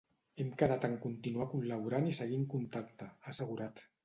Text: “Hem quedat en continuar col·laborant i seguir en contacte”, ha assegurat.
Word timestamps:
“Hem 0.43 0.47
quedat 0.61 0.87
en 0.87 0.95
continuar 1.03 1.47
col·laborant 1.51 2.09
i 2.13 2.17
seguir 2.21 2.41
en 2.41 2.49
contacte”, 2.55 3.11
ha 3.27 3.35
assegurat. 3.39 3.87